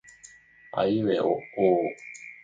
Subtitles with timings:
[0.71, 1.37] あいうえおおお